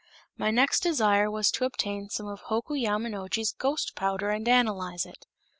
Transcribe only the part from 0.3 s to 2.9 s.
My next desire was to obtain some of Hoku